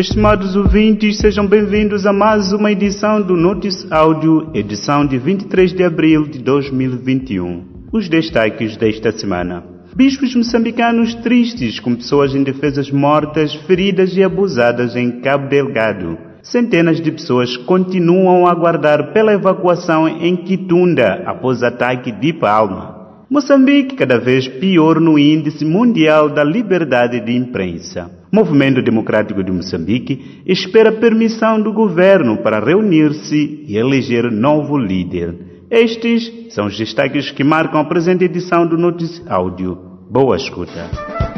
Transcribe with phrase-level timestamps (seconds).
[0.00, 5.84] Estimados ouvintes, sejam bem-vindos a mais uma edição do Notice Áudio, edição de 23 de
[5.84, 7.86] abril de 2021.
[7.92, 9.62] Os destaques desta semana.
[9.94, 16.16] Bispos moçambicanos tristes com pessoas indefesas mortas, feridas e abusadas em Cabo Delgado.
[16.42, 22.99] Centenas de pessoas continuam a aguardar pela evacuação em Quitunda após ataque de Palma.
[23.30, 28.10] Moçambique cada vez pior no índice mundial da liberdade de imprensa.
[28.32, 35.62] Movimento Democrático de Moçambique espera permissão do governo para reunir-se e eleger novo líder.
[35.70, 39.78] Estes são os destaques que marcam a presente edição do Notice Áudio.
[40.10, 41.29] Boa escuta.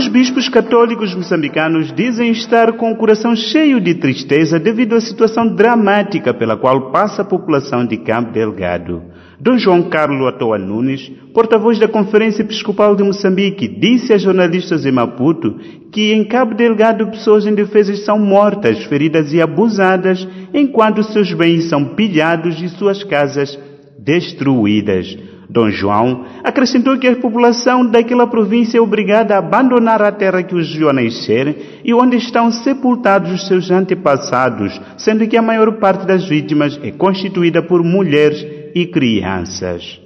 [0.00, 5.54] Os bispos católicos moçambicanos dizem estar com o coração cheio de tristeza devido à situação
[5.54, 9.02] dramática pela qual passa a população de Cabo Delgado.
[9.38, 14.90] Dom João Carlos Atoa Nunes, porta-voz da Conferência Episcopal de Moçambique, disse a jornalistas em
[14.90, 15.58] Maputo
[15.92, 21.94] que em Cabo Delgado pessoas indefesas são mortas, feridas e abusadas, enquanto seus bens são
[21.94, 23.58] pilhados e suas casas
[23.98, 25.14] destruídas.
[25.50, 30.54] Dom João acrescentou que a população daquela província é obrigada a abandonar a terra que
[30.54, 36.06] os viu nascer e onde estão sepultados os seus antepassados, sendo que a maior parte
[36.06, 40.00] das vítimas é constituída por mulheres e crianças.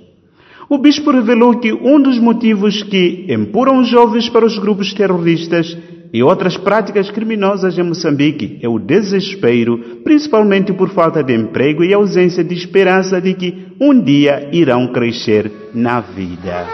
[0.67, 5.77] O bispo revelou que um dos motivos que empurram os jovens para os grupos terroristas
[6.15, 11.93] e outras práticas criminosas em Moçambique é o desespero, principalmente por falta de emprego e
[11.93, 16.69] ausência de esperança de que um dia irão crescer na vida.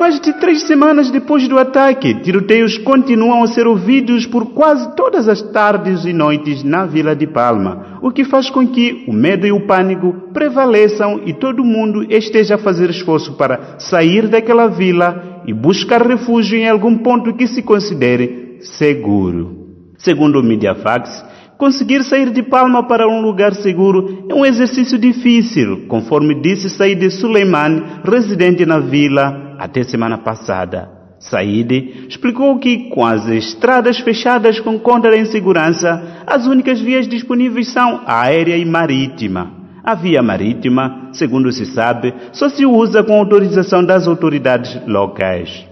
[0.00, 5.28] Mais de três semanas depois do ataque, tiroteios continuam a ser ouvidos por quase todas
[5.28, 9.46] as tardes e noites na Vila de Palma, o que faz com que o medo
[9.46, 15.35] e o pânico prevaleçam e todo mundo esteja a fazer esforço para sair daquela vila
[15.46, 19.66] e buscar refúgio em algum ponto que se considere seguro.
[19.96, 21.24] Segundo o Mediafax,
[21.56, 27.10] conseguir sair de Palma para um lugar seguro é um exercício difícil, conforme disse Said
[27.10, 30.90] Suleiman, residente na vila, até semana passada.
[31.18, 37.72] Said explicou que, com as estradas fechadas com conta da insegurança, as únicas vias disponíveis
[37.72, 39.65] são aérea e marítima.
[39.86, 45.64] A via marítima, segundo se sabe, só se usa com autorização das autoridades locais.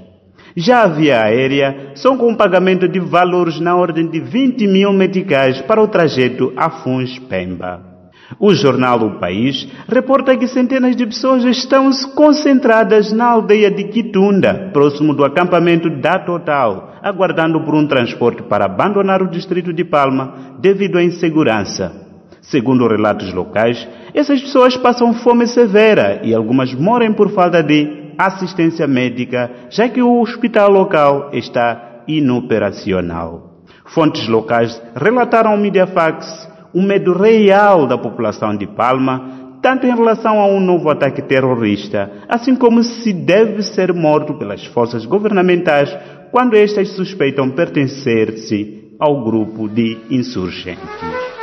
[0.57, 5.61] Já a via aérea, são com pagamento de valores na ordem de 20 mil meticais
[5.63, 7.93] para o trajeto Afuns-Pemba.
[8.39, 14.71] O jornal O País reporta que centenas de pessoas estão concentradas na aldeia de Quitunda,
[14.73, 20.57] próximo do acampamento da Total, aguardando por um transporte para abandonar o distrito de Palma
[20.61, 22.04] devido à insegurança.
[22.49, 28.87] Segundo relatos locais, essas pessoas passam fome severa e algumas morrem por falta de assistência
[28.87, 33.55] médica, já que o hospital local está inoperacional.
[33.87, 40.39] Fontes locais relataram ao Mediafax o medo real da população de Palma, tanto em relação
[40.39, 45.97] a um novo ataque terrorista, assim como se deve ser morto pelas forças governamentais
[46.31, 51.34] quando estas suspeitam pertencer-se ao grupo de insurgentes.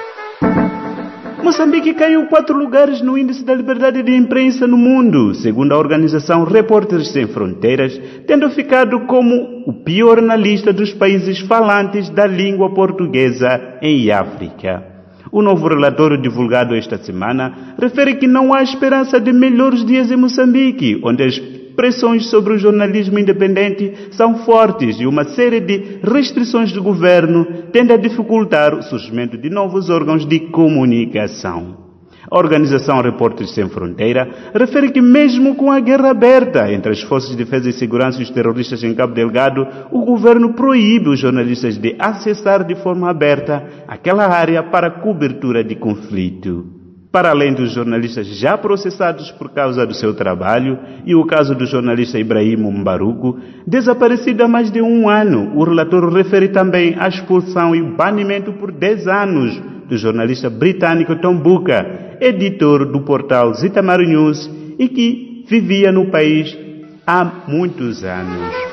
[1.44, 6.44] Moçambique caiu quatro lugares no índice da liberdade de imprensa no mundo, segundo a organização
[6.44, 12.74] Repórteres Sem Fronteiras, tendo ficado como o pior na lista dos países falantes da língua
[12.74, 14.84] portuguesa em África.
[15.32, 20.18] O novo relatório divulgado esta semana refere que não há esperança de melhores dias em
[20.18, 21.40] Moçambique, onde as
[21.82, 27.92] pressões sobre o jornalismo independente são fortes e uma série de restrições do governo tende
[27.92, 31.76] a dificultar o surgimento de novos órgãos de comunicação.
[32.30, 37.32] A organização Repórteres Sem Fronteira refere que, mesmo com a guerra aberta entre as Forças
[37.32, 41.80] de Defesa e Segurança e os terroristas em Cabo Delgado, o governo proíbe os jornalistas
[41.80, 46.81] de acessar de forma aberta aquela área para cobertura de conflito
[47.12, 51.66] para além dos jornalistas já processados por causa do seu trabalho e o caso do
[51.66, 53.38] jornalista Ibrahim Mbaruco,
[53.68, 55.52] desaparecido há mais de um ano.
[55.56, 61.38] O relatório refere também à expulsão e banimento por 10 anos do jornalista britânico Tom
[61.38, 64.50] Buka, editor do portal Zitamar News
[64.80, 66.58] e que vivia no país
[67.06, 68.71] há muitos anos.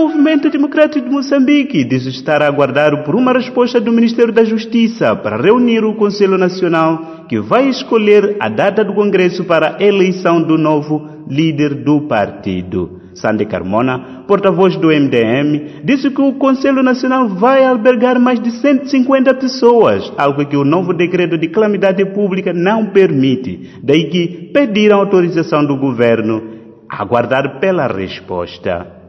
[0.00, 5.14] Movimento Democrático de Moçambique diz estar a aguardar por uma resposta do Ministério da Justiça
[5.14, 10.40] para reunir o Conselho Nacional que vai escolher a data do Congresso para a eleição
[10.40, 12.98] do novo líder do partido.
[13.14, 19.34] Sandy Carmona, porta-voz do MDM, disse que o Conselho Nacional vai albergar mais de 150
[19.34, 23.78] pessoas, algo que o novo decreto de calamidade pública não permite.
[23.82, 26.42] Daí que pediram autorização do governo
[26.88, 28.99] aguardar pela resposta.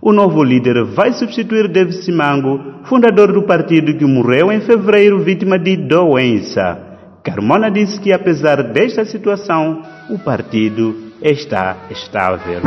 [0.00, 5.58] O novo líder vai substituir Dave Simango, fundador do partido que morreu em fevereiro vítima
[5.58, 6.78] de doença.
[7.24, 12.60] Carmona disse que, apesar desta situação, o partido está estável.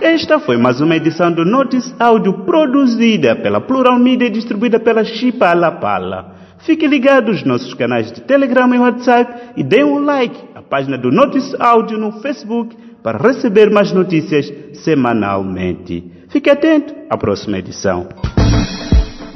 [0.00, 5.04] Esta foi mais uma edição do Notice Áudio produzida pela Plural Media e distribuída pela
[5.04, 6.34] Chipa Pala.
[6.60, 10.96] Fique ligado nos nossos canais de Telegram e WhatsApp e dê um like à página
[10.96, 16.13] do Notice Áudio no Facebook para receber mais notícias semanalmente.
[16.34, 18.08] Fique atento à próxima edição.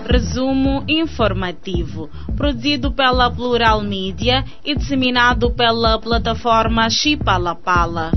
[0.05, 8.11] Resumo informativo, produzido pela Plural Media e disseminado pela plataforma Chipalapala.